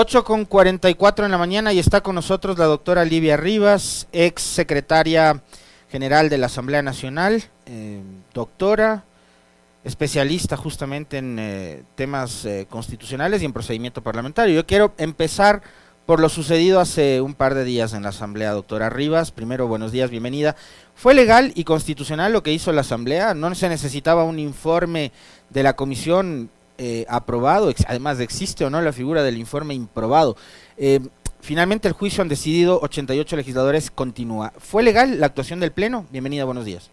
[0.00, 4.42] 8 con 44 en la mañana y está con nosotros la doctora Livia Rivas, ex
[4.42, 5.42] secretaria
[5.90, 8.00] general de la Asamblea Nacional, eh,
[8.32, 9.02] doctora,
[9.82, 14.54] especialista justamente en eh, temas eh, constitucionales y en procedimiento parlamentario.
[14.54, 15.62] Yo quiero empezar
[16.06, 19.32] por lo sucedido hace un par de días en la Asamblea, doctora Rivas.
[19.32, 20.54] Primero, buenos días, bienvenida.
[20.94, 23.34] ¿Fue legal y constitucional lo que hizo la Asamblea?
[23.34, 25.10] ¿No se necesitaba un informe
[25.50, 27.72] de la Comisión eh, aprobado?
[27.86, 30.36] Además, ¿existe o no la figura del informe improbado?
[30.76, 31.00] Eh,
[31.40, 34.52] finalmente, el juicio han decidido 88 legisladores continúa.
[34.58, 36.06] ¿Fue legal la actuación del Pleno?
[36.10, 36.90] Bienvenida, buenos días.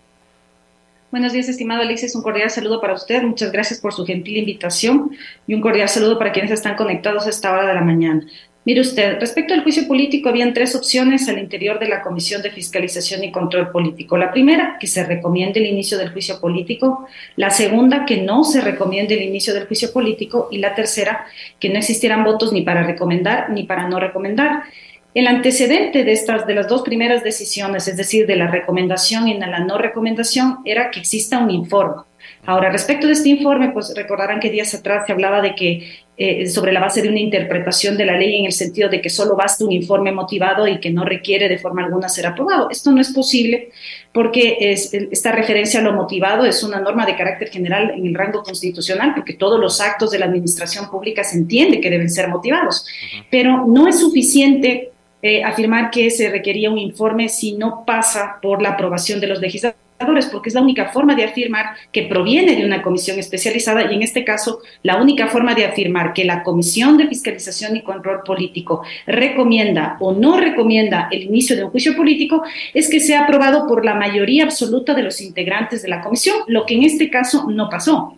[1.11, 2.13] Buenos días, estimado Alexis.
[2.15, 3.23] Un cordial saludo para usted.
[3.23, 5.11] Muchas gracias por su gentil invitación
[5.47, 8.25] y un cordial saludo para quienes están conectados a esta hora de la mañana.
[8.65, 12.49] Mire usted, respecto al juicio político, habían tres opciones al interior de la Comisión de
[12.49, 14.17] Fiscalización y Control Político.
[14.17, 17.07] La primera, que se recomiende el inicio del juicio político.
[17.35, 20.47] La segunda, que no se recomiende el inicio del juicio político.
[20.51, 21.27] Y la tercera,
[21.59, 24.63] que no existieran votos ni para recomendar ni para no recomendar.
[25.13, 29.39] El antecedente de estas, de las dos primeras decisiones, es decir, de la recomendación y
[29.39, 32.01] de la no recomendación, era que exista un informe.
[32.45, 36.47] Ahora, respecto de este informe, pues recordarán que días atrás se hablaba de que eh,
[36.47, 39.35] sobre la base de una interpretación de la ley en el sentido de que solo
[39.35, 42.69] basta un informe motivado y que no requiere de forma alguna ser aprobado.
[42.69, 43.71] Esto no es posible
[44.13, 48.15] porque es, esta referencia a lo motivado es una norma de carácter general en el
[48.15, 52.29] rango constitucional, porque todos los actos de la administración pública se entiende que deben ser
[52.29, 52.85] motivados,
[53.29, 54.91] pero no es suficiente
[55.21, 59.41] eh, afirmar que se requería un informe si no pasa por la aprobación de los
[59.41, 59.84] legisladores
[60.31, 64.03] porque es la única forma de afirmar que proviene de una comisión especializada y en
[64.03, 68.83] este caso la única forma de afirmar que la Comisión de Fiscalización y Control Político
[69.07, 73.85] recomienda o no recomienda el inicio de un juicio político es que sea aprobado por
[73.85, 77.69] la mayoría absoluta de los integrantes de la comisión, lo que en este caso no
[77.69, 78.17] pasó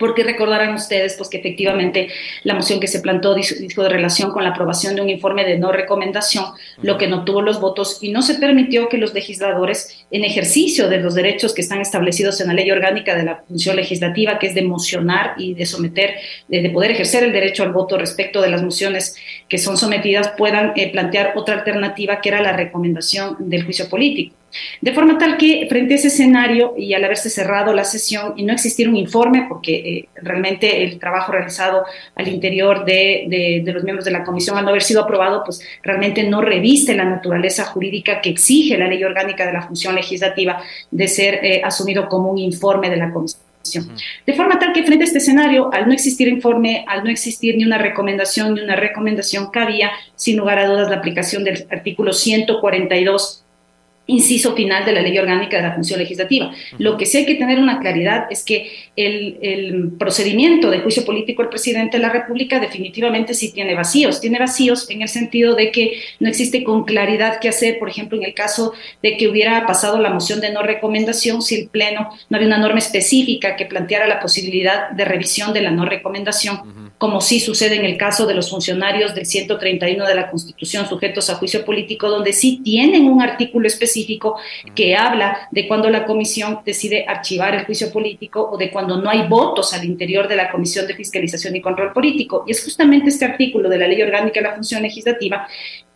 [0.00, 2.08] porque recordarán ustedes pues, que efectivamente
[2.42, 5.58] la moción que se plantó dijo de relación con la aprobación de un informe de
[5.58, 6.46] no recomendación,
[6.82, 10.88] lo que no tuvo los votos y no se permitió que los legisladores, en ejercicio
[10.88, 14.46] de los derechos que están establecidos en la ley orgánica de la función legislativa, que
[14.46, 16.14] es de mocionar y de someter,
[16.48, 19.16] de, poder ejercer el derecho al voto respecto de las mociones
[19.48, 24.39] que son sometidas, puedan eh, plantear otra alternativa que era la recomendación del juicio político.
[24.80, 28.42] De forma tal que frente a ese escenario y al haberse cerrado la sesión y
[28.42, 31.84] no existir un informe, porque eh, realmente el trabajo realizado
[32.14, 36.24] al interior de, los miembros de la comisión al no haber sido aprobado, pues realmente
[36.24, 41.08] no reviste la naturaleza jurídica que exige la ley orgánica de la función legislativa de
[41.08, 43.42] ser eh, asumido como un informe de la comisión.
[44.26, 47.56] De forma tal que frente a este escenario, al no existir informe, al no existir
[47.56, 52.12] ni una recomendación ni una recomendación, cabía sin lugar a dudas la aplicación del artículo
[52.12, 53.44] 142
[54.10, 56.52] inciso final de la ley orgánica de la función legislativa.
[56.78, 61.42] Lo que sí hay que tener una claridad es que el, procedimiento de juicio político
[61.42, 64.20] del presidente de la República definitivamente sí tiene vacíos.
[64.20, 68.18] Tiene vacíos en el sentido de que no existe con claridad qué hacer, por ejemplo,
[68.18, 68.72] en el caso
[69.02, 72.58] de que hubiera pasado la moción de no recomendación, si el Pleno no había una
[72.58, 77.76] norma específica que planteara la posibilidad de revisión de la no recomendación, como sí sucede
[77.76, 82.10] en el caso de los funcionarios del 131 de la Constitución sujetos a juicio político,
[82.10, 83.99] donde sí tienen un artículo específico
[84.74, 89.10] que habla de cuando la comisión decide archivar el juicio político o de cuando no
[89.10, 92.44] hay votos al interior de la Comisión de Fiscalización y Control Político.
[92.46, 95.46] Y es justamente este artículo de la Ley Orgánica de la Función Legislativa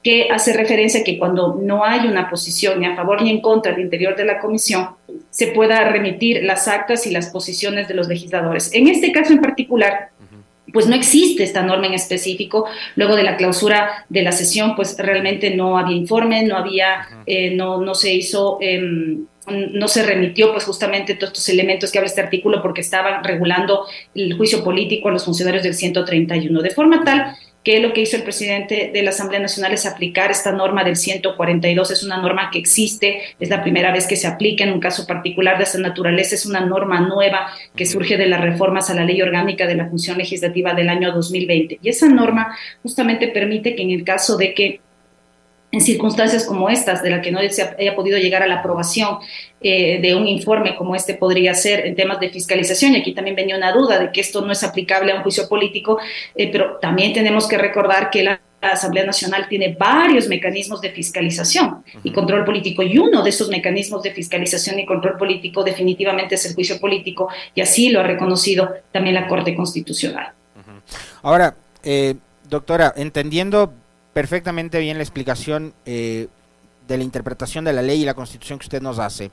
[0.03, 3.41] que hace referencia a que cuando no hay una posición ni a favor ni en
[3.41, 4.91] contra al interior de la comisión,
[5.31, 8.71] se pueda remitir las actas y las posiciones de los legisladores.
[8.75, 10.10] En este caso en particular,
[10.74, 12.66] pues no existe esta norma en específico.
[12.96, 17.52] Luego de la clausura de la sesión, pues realmente no había informe, no había, eh,
[17.52, 22.08] no, no se hizo, em, no se remitió pues justamente todos estos elementos que habla
[22.08, 27.04] este artículo porque estaban regulando el juicio político a los funcionarios del 131, de forma
[27.04, 30.84] tal que lo que hizo el presidente de la Asamblea Nacional es aplicar esta norma
[30.84, 31.91] del 142.
[31.91, 35.06] Es una norma que existe, es la primera vez que se aplica en un caso
[35.06, 36.34] particular de esta naturaleza.
[36.34, 39.88] Es una norma nueva que surge de las reformas a la ley orgánica de la
[39.88, 41.78] función legislativa del año 2020.
[41.82, 44.80] Y esa norma justamente permite que en el caso de que
[45.74, 49.18] en circunstancias como estas, de la que no se haya podido llegar a la aprobación
[49.60, 53.34] eh, de un informe como este podría ser en temas de fiscalización, y aquí también
[53.34, 55.98] venía una duda de que esto no es aplicable a un juicio político,
[56.36, 61.84] eh, pero también tenemos que recordar que la Asamblea Nacional tiene varios mecanismos de fiscalización
[62.03, 62.82] y control político.
[62.82, 67.28] Y uno de esos mecanismos de fiscalización y control político definitivamente es el juicio político
[67.54, 70.32] y así lo ha reconocido también la Corte Constitucional.
[71.22, 72.15] Ahora, eh,
[72.48, 73.74] doctora, entendiendo
[74.15, 76.28] perfectamente bien la explicación eh,
[76.89, 79.31] de la interpretación de la ley y la constitución que usted nos hace.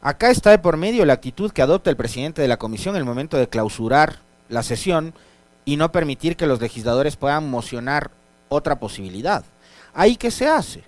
[0.00, 3.00] Acá está de por medio la actitud que adopta el presidente de la comisión en
[3.00, 5.12] el momento de clausurar la sesión
[5.64, 8.10] y no permitir que los legisladores puedan mocionar
[8.48, 9.44] otra posibilidad.
[9.94, 10.84] ¿Ahí qué se hace?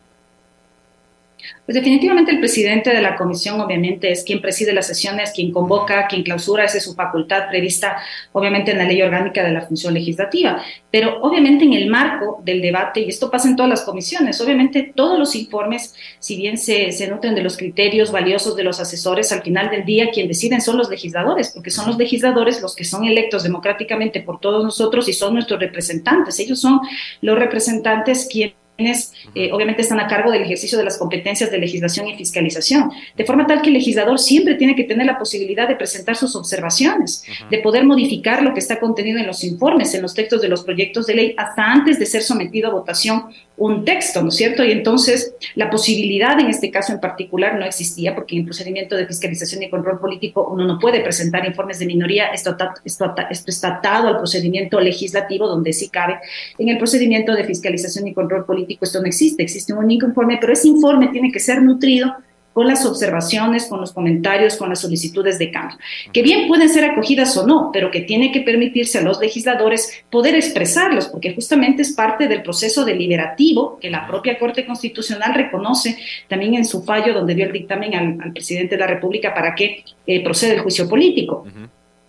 [1.66, 6.06] Pues definitivamente el presidente de la comisión obviamente es quien preside las sesiones, quien convoca,
[6.08, 7.96] quien clausura, esa es su facultad prevista
[8.32, 12.60] obviamente en la ley orgánica de la función legislativa, pero obviamente en el marco del
[12.60, 16.92] debate, y esto pasa en todas las comisiones, obviamente todos los informes, si bien se,
[16.92, 20.60] se nutren de los criterios valiosos de los asesores, al final del día quien deciden
[20.60, 25.08] son los legisladores, porque son los legisladores los que son electos democráticamente por todos nosotros
[25.08, 26.80] y son nuestros representantes, ellos son
[27.22, 31.58] los representantes quienes quienes eh, obviamente están a cargo del ejercicio de las competencias de
[31.58, 35.68] legislación y fiscalización, de forma tal que el legislador siempre tiene que tener la posibilidad
[35.68, 40.02] de presentar sus observaciones, de poder modificar lo que está contenido en los informes, en
[40.02, 43.26] los textos de los proyectos de ley, hasta antes de ser sometido a votación
[43.56, 44.64] un texto, ¿no es cierto?
[44.64, 48.96] Y entonces la posibilidad en este caso en particular no existía porque en el procedimiento
[48.96, 53.50] de fiscalización y control político uno no puede presentar informes de minoría, esto, esto, esto
[53.50, 56.18] está atado al procedimiento legislativo donde sí cabe.
[56.58, 60.38] En el procedimiento de fiscalización y control político esto no existe, existe un único informe,
[60.40, 62.14] pero ese informe tiene que ser nutrido
[62.54, 65.76] con las observaciones, con los comentarios, con las solicitudes de cambio,
[66.12, 70.04] que bien pueden ser acogidas o no, pero que tiene que permitirse a los legisladores
[70.08, 75.98] poder expresarlos, porque justamente es parte del proceso deliberativo que la propia Corte Constitucional reconoce
[76.28, 79.84] también en su fallo donde dio el dictamen al, presidente de la República para que
[80.06, 81.44] eh, proceda el juicio político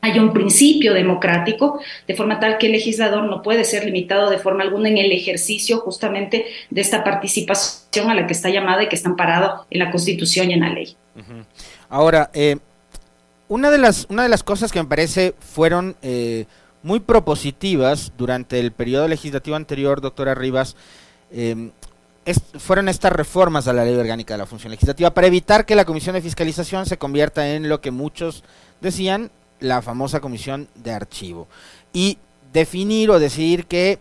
[0.05, 4.37] hay un principio democrático, de forma tal que el legislador no puede ser limitado de
[4.37, 8.87] forma alguna en el ejercicio justamente de esta participación a la que está llamada y
[8.87, 10.95] que está amparado en la Constitución y en la ley.
[11.89, 12.57] Ahora, eh,
[13.47, 16.45] una, de las, una de las cosas que me parece fueron eh,
[16.83, 20.75] muy propositivas durante el periodo legislativo anterior, doctora Rivas,
[21.31, 21.71] eh,
[22.59, 25.85] fueron estas reformas a la ley orgánica de la función legislativa para evitar que la
[25.85, 28.43] comisión de fiscalización se convierta en lo que muchos
[28.81, 31.47] decían la famosa comisión de archivo.
[31.93, 32.17] Y
[32.53, 33.99] definir o decidir que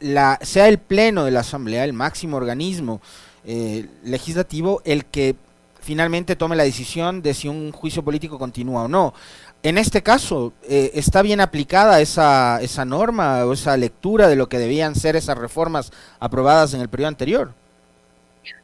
[0.00, 3.00] la, sea el pleno de la Asamblea, el máximo organismo
[3.44, 5.36] eh, legislativo, el que
[5.80, 9.14] finalmente tome la decisión de si un juicio político continúa o no.
[9.62, 14.48] En este caso, eh, ¿está bien aplicada esa, esa norma o esa lectura de lo
[14.48, 17.54] que debían ser esas reformas aprobadas en el periodo anterior?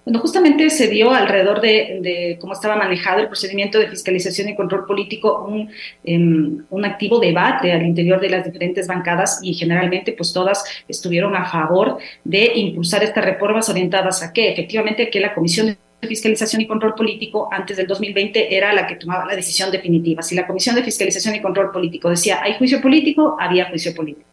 [0.05, 4.85] Bueno, justamente se dio alrededor de, cómo estaba manejado el procedimiento de fiscalización y control
[4.85, 5.71] político un,
[6.03, 11.37] em, un, activo debate al interior de las diferentes bancadas y generalmente pues todas estuvieron
[11.37, 14.51] a favor de impulsar estas reformas orientadas a qué?
[14.51, 18.97] Efectivamente que la Comisión de Fiscalización y Control Político antes del 2020 era la que
[18.97, 20.23] tomaba la decisión definitiva.
[20.23, 24.29] Si la Comisión de Fiscalización y Control Político decía hay juicio político, había juicio político.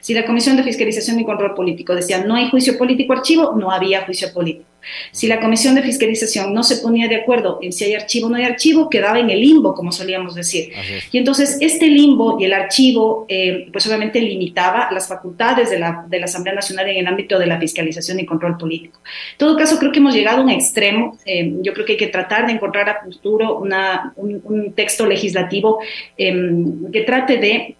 [0.00, 3.70] Si la Comisión de Fiscalización y Control Político decía no hay juicio político archivo, no
[3.70, 4.71] había juicio político.
[5.10, 8.30] Si la Comisión de Fiscalización no se ponía de acuerdo en si hay archivo o
[8.30, 10.72] no hay archivo, quedaba en el limbo, como solíamos decir.
[11.10, 16.04] Y entonces este limbo y el archivo, eh, pues obviamente limitaba las facultades de la,
[16.08, 19.00] de la, Asamblea Nacional en el ámbito de la fiscalización y control político.
[19.32, 21.18] En todo caso, creo que hemos llegado a un extremo.
[21.26, 25.80] Eh, yo creo que hay que tratar de encontrar a futuro una, un, texto legislativo
[26.16, 26.32] eh,
[26.92, 27.76] que trate de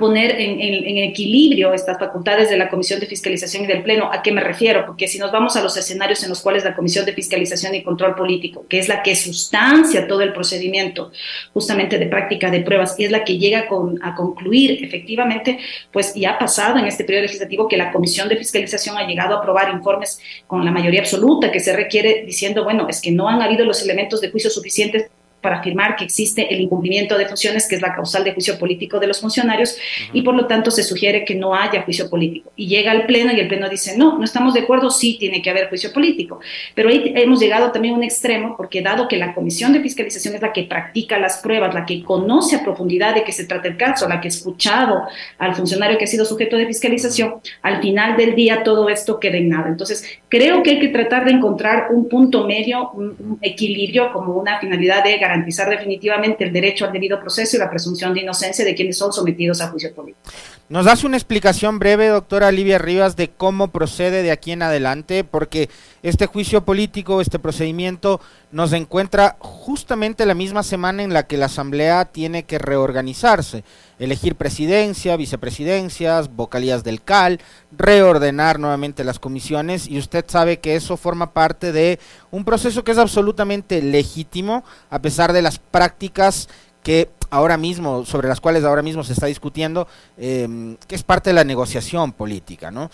[0.00, 4.10] poner en, equilibrio estas facultades de la Comisión de Fiscalización y del Pleno.
[4.12, 4.84] ¿A qué me refiero?
[4.84, 7.84] Porque si nos vamos a los escenarios en los cuales la Comisión de Fiscalización y
[7.84, 11.12] Control Político, que es la que sustancia todo el procedimiento
[11.52, 13.68] justamente de práctica de pruebas y es la que llega
[14.02, 15.58] a concluir efectivamente,
[15.92, 19.36] pues ya ha pasado en este periodo legislativo que la Comisión de Fiscalización ha llegado
[19.36, 23.28] a aprobar informes con la mayoría absoluta que se requiere diciendo, bueno, es que no
[23.28, 27.68] han habido los elementos de juicio suficientes para afirmar que existe el incumplimiento de funciones,
[27.68, 29.76] que es la causal de juicio político de los funcionarios,
[30.12, 32.52] y por lo tanto se sugiere que no haya juicio político.
[32.56, 35.42] Y llega al Pleno y el Pleno dice, no, no estamos de acuerdo, sí tiene
[35.42, 36.40] que haber juicio político.
[36.74, 40.34] Pero ahí hemos llegado también a un extremo, porque dado que la Comisión de Fiscalización
[40.34, 43.68] es la que practica las pruebas, la que conoce a profundidad de qué se trata
[43.68, 45.02] el caso, la que ha escuchado
[45.38, 49.36] al funcionario que ha sido sujeto de fiscalización, al final del día todo esto queda
[49.36, 49.68] en nada.
[49.68, 54.58] Entonces, creo que hay que tratar de encontrar un punto medio, un, equilibrio como una
[54.58, 58.74] finalidad de garantizar definitivamente el derecho al debido proceso y la presunción de inocencia de
[58.74, 60.30] quienes son sometidos a juicio político.
[60.70, 65.24] ¿Nos das una explicación breve, doctora Livia Rivas, de cómo procede de aquí en adelante?
[65.24, 65.68] Porque
[66.04, 68.20] este juicio político, este procedimiento,
[68.52, 73.64] nos encuentra justamente la misma semana en la que la Asamblea tiene que reorganizarse,
[73.98, 77.40] elegir presidencia, vicepresidencias, vocalías del CAL,
[77.76, 81.98] reordenar nuevamente las comisiones y usted sabe que eso forma parte de
[82.30, 86.48] un proceso que es absolutamente legítimo a pesar de las prácticas
[86.82, 89.86] que ahora mismo, sobre las cuales ahora mismo se está discutiendo,
[90.18, 92.90] em, que es parte de la negociación política, ¿no?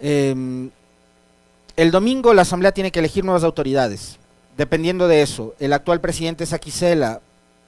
[0.00, 0.70] Em,
[1.76, 4.18] el domingo la Asamblea tiene que elegir nuevas autoridades.
[4.56, 7.20] Dependiendo de eso, el actual presidente Saquicela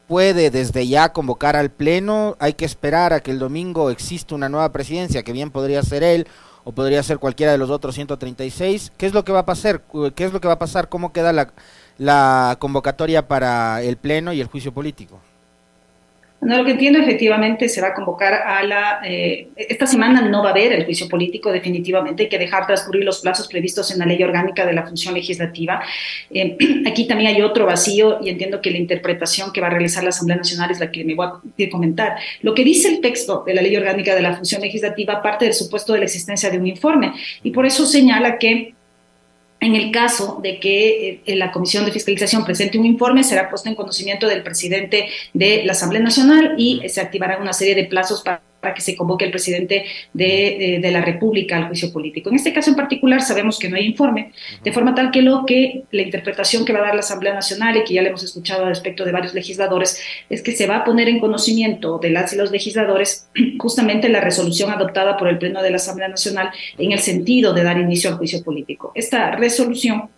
[0.07, 4.49] puede desde ya convocar al Pleno, hay que esperar a que el domingo exista una
[4.49, 6.27] nueva presidencia, que bien podría ser él,
[6.65, 8.93] o podría ser cualquiera de los otros 136.
[8.97, 9.83] ¿Qué es lo que va a pasar?
[10.15, 10.89] ¿Qué es lo que va a pasar?
[10.89, 11.53] ¿Cómo queda la,
[11.99, 15.19] la convocatoria para el Pleno y el juicio político?
[16.41, 19.01] No, lo que entiendo efectivamente se va a convocar a la...
[19.05, 23.05] Eh, esta semana no va a haber el juicio político, definitivamente hay que dejar transcurrir
[23.05, 25.83] los plazos previstos en la ley orgánica de la función legislativa.
[26.31, 30.05] Eh, aquí también hay otro vacío y entiendo que la interpretación que va a realizar
[30.05, 32.17] la Asamblea Nacional es la que me voy a comentar.
[32.43, 35.55] Lo que dice el texto de la ley orgánica de la función legislativa parte del
[35.55, 38.75] supuesto de la existencia de un informe y por eso señala que
[39.61, 43.69] en el caso de que eh, la Comisión de Fiscalización presente un informe, será puesto
[43.69, 48.23] en conocimiento del presidente de la Asamblea Nacional y se activará una serie de plazos
[48.23, 52.31] para para que se convoque el presidente de, de, la República al juicio político.
[52.31, 54.33] En este caso en particular sabemos que no hay informe,
[54.65, 57.77] de forma tal que lo que la interpretación que va a dar la Asamblea Nacional
[57.77, 60.79] y que ya le hemos escuchado al respecto de varios legisladores es que se va
[60.79, 65.39] a poner en conocimiento de las y los legisladores justamente la resolución adoptada por el
[65.39, 68.93] Pleno de la Asamblea Nacional en el sentido de dar inicio al juicio político.
[68.95, 70.11] Esta resolución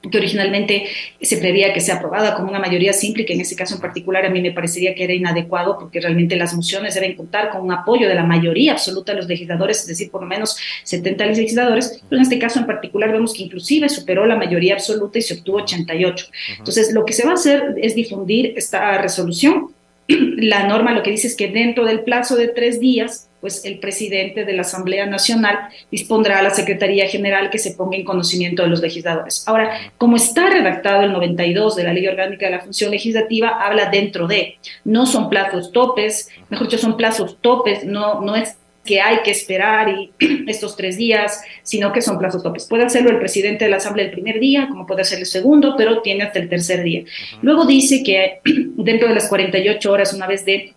[0.00, 0.86] que originalmente
[1.20, 4.24] se preveía que sea aprobada con una mayoría simple, que en este caso en particular
[4.24, 7.72] a mí me parecería que era inadecuado, porque realmente las mociones deben contar con un
[7.72, 12.00] apoyo de la mayoría absoluta de los legisladores, es decir, por lo menos 70 legisladores,
[12.08, 15.34] pero en este caso en particular vemos que inclusive superó la mayoría absoluta y se
[15.34, 16.26] obtuvo 88.
[16.58, 19.72] Entonces, lo que se va a hacer es difundir esta resolución.
[20.08, 23.78] La norma lo que dice es que dentro del plazo de tres días pues el
[23.78, 28.62] presidente de la Asamblea Nacional dispondrá a la Secretaría General que se ponga en conocimiento
[28.62, 29.44] de los legisladores.
[29.46, 33.90] Ahora, como está redactado el 92 de la Ley Orgánica de la Función Legislativa, habla
[33.90, 38.56] dentro de, no son plazos topes, mejor dicho, son plazos topes, no, no es
[38.88, 40.10] que hay que esperar y
[40.48, 42.64] estos tres días, sino que son plazos topes.
[42.64, 45.74] Puede hacerlo el presidente de la Asamblea el primer día, como puede hacerlo el segundo,
[45.76, 47.04] pero tiene hasta el tercer día.
[47.42, 50.72] Luego dice que dentro de las 48 horas, una vez de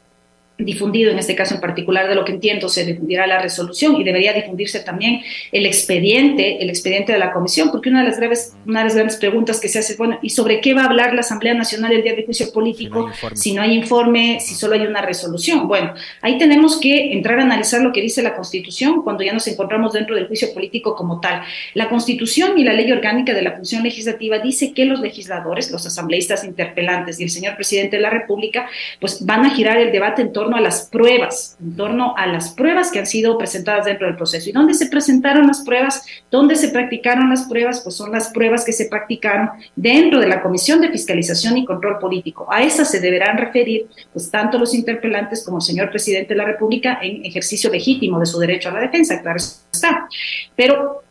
[0.65, 4.03] difundido, en este caso en particular de lo que entiendo, se difundirá la resolución y
[4.03, 8.55] debería difundirse también el expediente, el expediente de la comisión, porque una de las graves,
[8.65, 11.13] una de las grandes preguntas que se hace, bueno, ¿y sobre qué va a hablar
[11.13, 14.81] la Asamblea Nacional el día de juicio político si no hay informe, si, solo hay
[14.81, 15.67] una resolución?
[15.67, 19.47] Bueno, ahí tenemos que entrar a analizar lo que dice la Constitución cuando ya nos
[19.47, 21.41] encontramos dentro del juicio político como tal.
[21.73, 25.85] La Constitución y la ley orgánica de la función legislativa dice que los legisladores, los
[25.85, 30.21] asambleístas interpelantes y el señor presidente de la República, pues van a girar el debate
[30.21, 34.07] en torno a las pruebas, en torno a las pruebas que han sido presentadas dentro
[34.07, 34.49] del proceso.
[34.49, 36.05] ¿Y dónde se presentaron las pruebas?
[36.29, 37.81] ¿Dónde se practicaron las pruebas?
[37.81, 41.99] Pues son las pruebas que se practicaron dentro de la Comisión de Fiscalización y Control
[41.99, 42.47] Político.
[42.49, 46.45] A esas se deberán referir, pues, tanto los interpelantes como el señor presidente de la
[46.45, 50.07] República en ejercicio legítimo de su derecho a la defensa, claro está.
[50.55, 51.03] Pero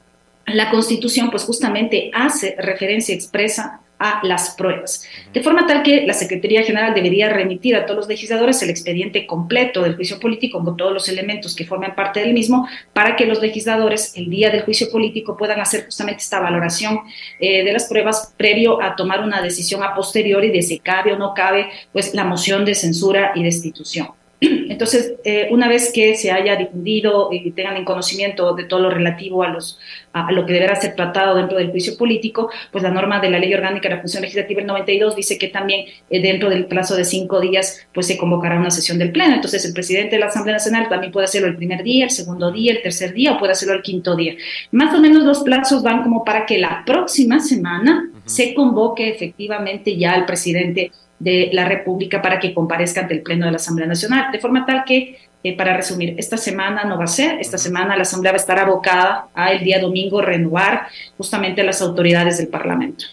[0.47, 5.05] la Constitución, pues, justamente hace referencia expresa a las pruebas.
[5.33, 9.27] De forma tal que la Secretaría General debería remitir a todos los legisladores el expediente
[9.27, 13.27] completo del juicio político con todos los elementos que forman parte del mismo para que
[13.27, 17.01] los legisladores el día del juicio político puedan hacer justamente esta valoración
[17.39, 21.19] eh, de las pruebas previo a tomar una decisión a posteriori de si cabe o
[21.19, 24.20] no cabe pues la moción de censura y destitución.
[24.41, 28.91] Entonces, eh, una vez que se haya difundido y tengan en conocimiento de todo lo
[28.91, 29.79] relativo a, los,
[30.15, 33.39] a, lo que deberá ser tratado dentro del juicio político, pues la norma de la
[33.39, 36.97] Ley Orgánica de la Función Legislativa el 92 dice que también eh, dentro del plazo
[36.97, 39.35] de cinco días pues se convocará una sesión del Pleno.
[39.35, 42.51] Entonces, el presidente de la Asamblea Nacional también puede hacerlo el primer día, el segundo
[42.51, 44.37] día, el tercer día o puede hacerlo el quinto día.
[44.73, 49.97] Más o menos los plazos van como para que la próxima semana se convoque efectivamente
[49.99, 53.87] ya al presidente de la República para que comparezca ante el Pleno de la Asamblea
[53.87, 57.59] Nacional, de forma tal que, eh, para resumir, esta semana no va a ser, esta
[57.59, 61.81] semana la Asamblea va a estar abocada a el día domingo renovar justamente a las
[61.83, 63.05] autoridades del Parlamento.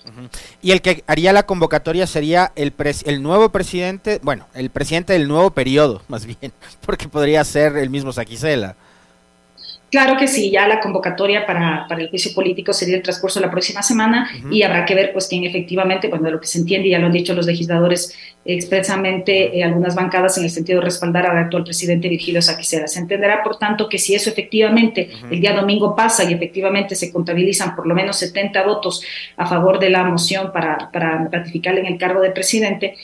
[0.61, 2.73] Y el que haría la convocatoria sería el,
[3.05, 6.53] el nuevo presidente, bueno, el presidente del nuevo periodo, más bien,
[6.85, 8.75] porque podría ser el mismo Saquicela.
[9.89, 13.45] Claro que sí, ya la convocatoria para, para, el juicio político sería el transcurso de
[13.45, 16.89] la próxima semana y habrá que ver pues quién efectivamente, cuando lo que se entiende,
[16.89, 18.13] ya lo han dicho los legisladores
[18.43, 22.87] expresamente, eh, algunas bancadas en el sentido de respaldar al actual presidente Virgilio Saquicera.
[22.87, 27.11] Se entenderá, por tanto, que si eso efectivamente el día domingo pasa y efectivamente se
[27.11, 29.01] contabilizan por lo menos 70 votos
[29.37, 32.95] a favor de la moción para, para ratificarle en el cargo de presidente,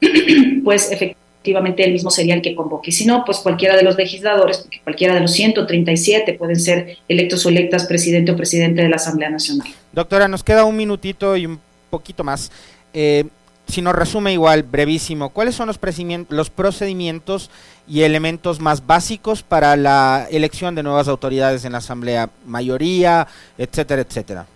[0.64, 2.90] pues efectivamente efectivamente él mismo sería el que convoque.
[2.90, 7.44] Si no, pues cualquiera de los legisladores, porque cualquiera de los 137 pueden ser electos
[7.44, 9.68] o electas presidente o presidente de la Asamblea Nacional.
[9.92, 11.60] Doctora, nos queda un minutito y un
[11.90, 12.50] poquito más.
[12.94, 13.24] Eh,
[13.68, 15.78] si nos resume igual, brevísimo, ¿cuáles son los,
[16.30, 17.50] los procedimientos
[17.86, 22.30] y elementos más básicos para la elección de nuevas autoridades en la Asamblea?
[22.46, 23.26] Mayoría,
[23.58, 24.46] etcétera, etcétera.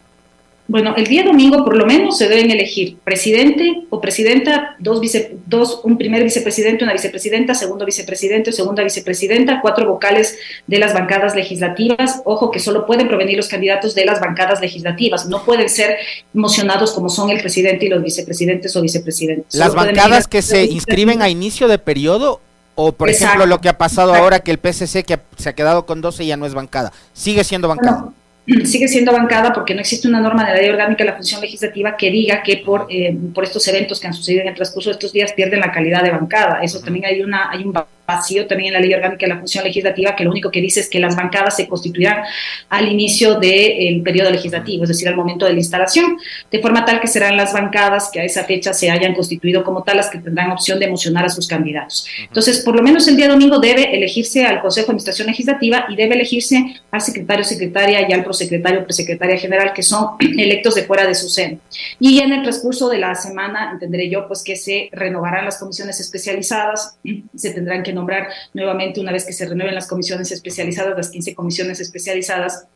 [0.68, 5.38] Bueno, el día domingo por lo menos se deben elegir presidente o presidenta, dos, vice,
[5.46, 11.34] dos un primer vicepresidente, una vicepresidenta, segundo vicepresidente, segunda vicepresidenta, cuatro vocales de las bancadas
[11.34, 12.20] legislativas.
[12.26, 15.96] Ojo que solo pueden provenir los candidatos de las bancadas legislativas, no pueden ser
[16.34, 19.54] mocionados como son el presidente y los vicepresidentes o vicepresidentes.
[19.54, 22.42] Las bancadas que se inscriben a inicio de periodo
[22.74, 25.86] o por ejemplo lo que ha pasado ahora que el PSC que se ha quedado
[25.86, 28.12] con 12 ya no es bancada, sigue siendo bancada
[28.64, 31.40] sigue siendo bancada porque no existe una norma de la ley orgánica de la función
[31.40, 34.90] legislativa que diga que por, eh, por estos eventos que han sucedido en el transcurso
[34.90, 36.60] de estos días pierden la calidad de bancada.
[36.62, 37.72] Eso también hay, una, hay un
[38.08, 40.80] vacío también en la ley orgánica de la función legislativa que lo único que dice
[40.80, 42.22] es que las bancadas se constituirán
[42.70, 46.16] al inicio del periodo legislativo, es decir, al momento de la instalación,
[46.50, 49.82] de forma tal que serán las bancadas que a esa fecha se hayan constituido como
[49.82, 52.06] tal las que tendrán opción de mocionar a sus candidatos.
[52.22, 55.96] Entonces, por lo menos el día domingo debe elegirse al Consejo de Administración Legislativa y
[55.96, 61.06] debe elegirse al secretario, secretaria y al prosecretario, presecretaria general, que son electos de fuera
[61.06, 61.58] de su seno.
[62.00, 66.00] Y en el transcurso de la semana, entenderé yo, pues que se renovarán las comisiones
[66.00, 66.96] especializadas,
[67.36, 71.34] se tendrán que nombrar nuevamente una vez que se renueven las comisiones especializadas, las 15
[71.34, 72.66] comisiones especializadas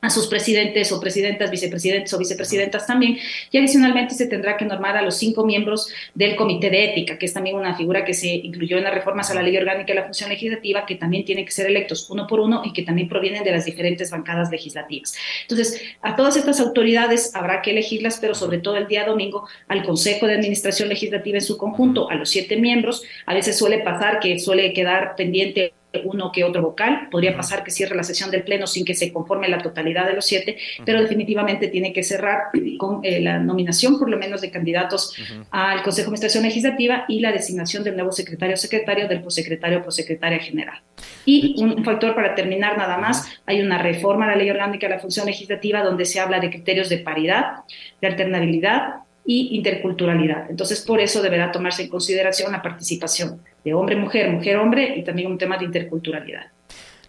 [0.00, 3.18] a sus presidentes o presidentas, vicepresidentes o vicepresidentas también,
[3.50, 7.26] y adicionalmente se tendrá que normar a los cinco miembros del Comité de Ética, que
[7.26, 10.00] es también una figura que se incluyó en las reformas a la Ley Orgánica de
[10.00, 13.08] la Función Legislativa, que también tiene que ser electos uno por uno y que también
[13.08, 15.16] provienen de las diferentes bancadas legislativas.
[15.42, 19.84] Entonces, a todas estas autoridades habrá que elegirlas, pero sobre todo el día domingo al
[19.84, 23.02] Consejo de Administración Legislativa en su conjunto, a los siete miembros.
[23.26, 25.72] A veces suele pasar que suele quedar pendiente
[26.04, 27.08] uno que otro vocal.
[27.10, 30.14] Podría pasar que cierre la sesión del Pleno sin que se conforme la totalidad de
[30.14, 34.50] los siete, pero definitivamente tiene que cerrar con eh, la nominación, por lo menos, de
[34.50, 35.14] candidatos
[35.50, 39.78] al Consejo de Administración Legislativa y la designación del nuevo secretario o secretario, del prosecretario
[39.78, 40.80] o prosecretaria general.
[41.24, 44.94] Y un factor para terminar nada más, hay una reforma a la Ley Orgánica de
[44.94, 47.64] la Función Legislativa donde se habla de criterios de paridad,
[48.00, 50.50] de alternabilidad y interculturalidad.
[50.50, 55.36] Entonces, por eso deberá tomarse en consideración la participación de hombre-mujer, mujer-hombre y también un
[55.36, 56.46] tema de interculturalidad.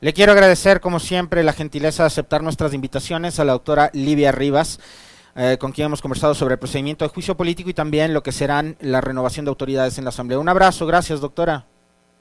[0.01, 4.33] Le quiero agradecer, como siempre, la gentileza de aceptar nuestras invitaciones a la doctora Livia
[4.33, 4.81] Rivas,
[5.37, 8.33] eh, con quien hemos conversado sobre el procedimiento de juicio político y también lo que
[8.33, 10.39] serán la renovación de autoridades en la Asamblea.
[10.39, 11.67] Un abrazo, gracias, doctora.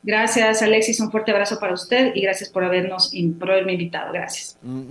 [0.05, 4.12] Gracias, Alexis, un fuerte abrazo para usted y gracias por habernos por haberme invitado.
[4.12, 4.57] Gracias.
[4.62, 4.90] Mm.